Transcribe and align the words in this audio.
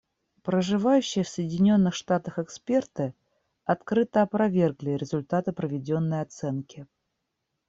Проживающие 0.41 1.23
в 1.23 1.29
Соединенных 1.29 1.93
Штатах 1.93 2.39
эксперты 2.39 3.13
открыто 3.65 4.23
опровергли 4.23 4.93
результаты 4.97 5.51
проведенной 5.51 6.21
оценки. 6.21 6.87